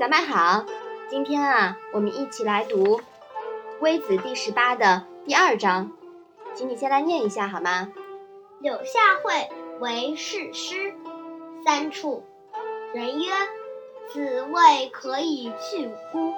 [0.00, 0.64] 小麦好，
[1.10, 2.96] 今天啊，我们一起来读
[3.80, 5.92] 《微子》第十八的第二章，
[6.54, 7.92] 请你先来念一下好吗？
[8.60, 10.94] 柳下惠为士师，
[11.66, 12.24] 三处。
[12.94, 13.30] 人曰
[14.08, 16.32] ：“子谓可以去乎？”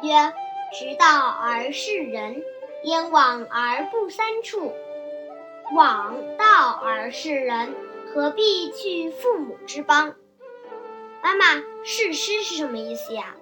[0.00, 0.32] 曰
[0.72, 2.42] ：“直道而事人，
[2.84, 4.72] 焉往而不三处？
[5.74, 7.74] 往道而事人，
[8.14, 10.14] 何必去父母之邦？”
[11.22, 13.36] 妈妈，誓师是什么意思呀？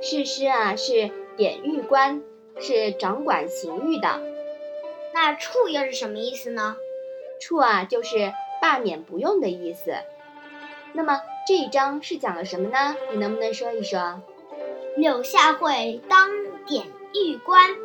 [0.00, 2.22] 誓师啊，是典狱官，
[2.60, 4.20] 是掌管刑狱的。
[5.12, 6.76] 那处又是什么意思呢？
[7.40, 9.92] 处啊，就是罢免不用的意思。
[10.92, 12.96] 那么这一章是讲了什么呢？
[13.10, 14.22] 你能不能说一说？
[14.96, 16.30] 柳下惠当
[16.64, 17.76] 典狱官，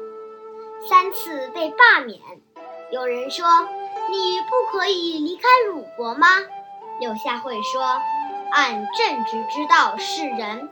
[0.88, 2.20] 三次被罢免。
[2.92, 3.46] 有人说
[4.12, 6.28] ：“你不可以离开鲁国吗？”
[7.02, 8.00] 柳下惠说。
[8.52, 10.70] 按正直之道示人，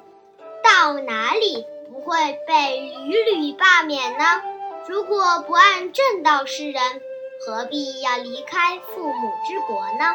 [0.63, 4.25] 到哪里不会被屡屡罢免呢？
[4.87, 6.81] 如果不按正道示人，
[7.45, 10.13] 何必要离开父母之国呢？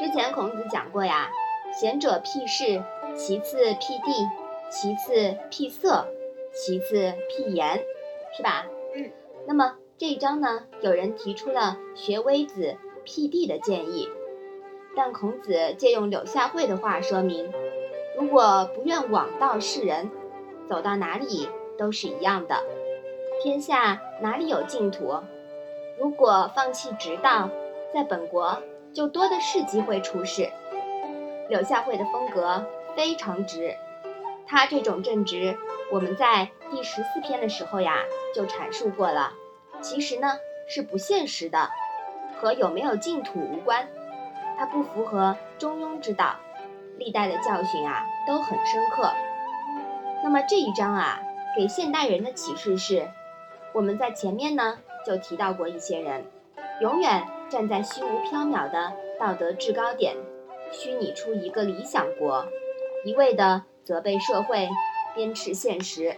[0.00, 1.30] 之前孔子讲过呀，
[1.72, 2.82] 贤者辟士，
[3.16, 4.28] 其次辟地，
[4.68, 6.08] 其次辟色，
[6.52, 7.84] 其次辟言，
[8.36, 8.66] 是吧？
[8.94, 9.10] 嗯。
[9.46, 14.08] 那么这一章呢，有人提出了学微子辟地的建议。
[14.96, 17.52] 但孔子借用柳下惠的话说明：
[18.18, 20.10] 如果不愿枉道世人，
[20.66, 22.56] 走到哪里都是一样的。
[23.42, 25.20] 天下哪里有净土？
[25.98, 27.50] 如果放弃直道，
[27.92, 28.62] 在本国
[28.94, 30.48] 就多的是机会出事。
[31.50, 32.64] 柳下惠的风格
[32.96, 33.76] 非常直，
[34.46, 35.58] 他这种正直，
[35.92, 38.02] 我们在第十四篇的时候呀
[38.34, 39.34] 就阐述过了。
[39.82, 41.68] 其实呢是不现实的，
[42.40, 43.86] 和有没有净土无关。
[44.58, 46.36] 它不符合中庸之道，
[46.98, 49.12] 历代的教训啊都很深刻。
[50.24, 51.20] 那么这一章啊，
[51.56, 53.08] 给现代人的启示是：
[53.72, 56.24] 我们在前面呢就提到过一些人，
[56.80, 60.16] 永远站在虚无缥缈的道德制高点，
[60.72, 62.46] 虚拟出一个理想国，
[63.04, 64.68] 一味的责备社会，
[65.14, 66.16] 鞭笞现实，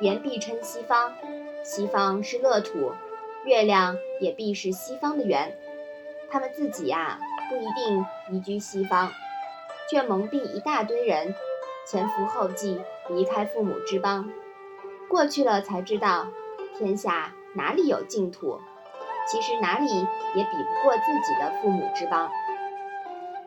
[0.00, 1.14] 言必称西方，
[1.62, 2.92] 西方是乐土，
[3.44, 5.56] 月亮也必是西方的圆，
[6.28, 7.18] 他们自己呀。
[7.48, 9.10] 不一定移居西方，
[9.90, 11.34] 却蒙蔽一大堆人，
[11.86, 14.30] 前赴后继离开父母之邦，
[15.08, 16.26] 过去了才知道，
[16.76, 18.60] 天下哪里有净土？
[19.26, 19.86] 其实哪里
[20.34, 22.30] 也比不过自己的父母之邦。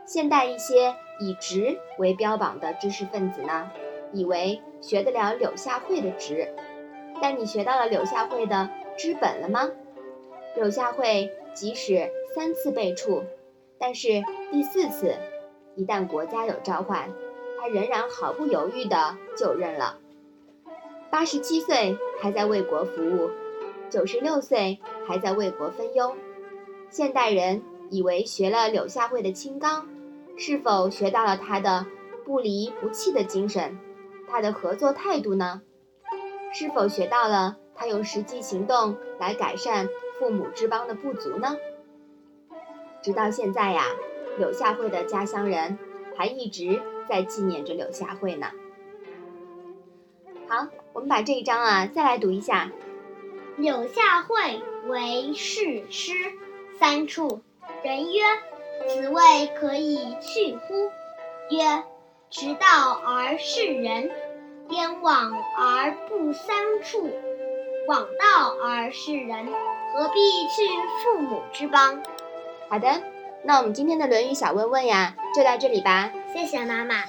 [0.05, 3.71] 现代一些以直为标榜的知识分子呢，
[4.11, 6.53] 以为学得了柳下惠的直，
[7.21, 9.69] 但你学到了柳下惠的知本了吗？
[10.55, 13.23] 柳下惠即使三次被处。
[13.81, 15.15] 但是第四次，
[15.75, 17.09] 一旦国家有召唤，
[17.59, 19.97] 他仍然毫不犹豫地就任了。
[21.09, 23.31] 八十七岁还在为国服务，
[23.89, 24.77] 九十六岁
[25.07, 26.15] 还在为国分忧。
[26.91, 29.89] 现代人以为学了柳下惠的清刚，
[30.37, 31.87] 是否学到了他的
[32.23, 33.79] 不离不弃的精神？
[34.29, 35.63] 他的合作态度呢？
[36.53, 41.57] 是否学到了他用实际行动来改善父母之邦的不足呢？
[43.01, 43.85] 直到现在呀，
[44.37, 45.77] 柳下惠的家乡人
[46.15, 48.51] 还一直在纪念着柳下惠呢。
[50.47, 52.71] 好，我们把这一章啊再来读一下。
[53.57, 56.13] 柳下惠为士师，
[56.79, 57.41] 三处。
[57.83, 58.21] 人曰
[58.87, 60.91] ：“子谓可以去乎？”
[61.49, 61.83] 曰
[62.29, 64.11] ：“直道而事人，
[64.69, 67.09] 焉往而不三处？
[67.87, 69.47] 往道而事人，
[69.93, 70.67] 何必去
[71.03, 72.01] 父母之邦？”
[72.71, 72.87] 好的，
[73.43, 76.09] 那我们今天的《论语》小问问呀，就到这里吧。
[76.33, 77.03] 谢谢妈妈。